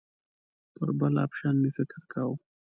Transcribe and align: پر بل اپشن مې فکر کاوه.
پر 0.75 0.89
بل 0.99 1.13
اپشن 1.25 1.55
مې 1.61 1.71
فکر 1.77 1.99
کاوه. 2.11 2.35